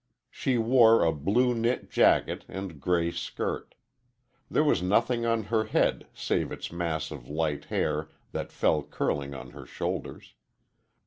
[0.31, 3.75] She wore a blue knit jacket and gray skirt.
[4.49, 9.35] There was nothing on her head save its mass of light hair that fell curling
[9.35, 10.33] on her shoulders.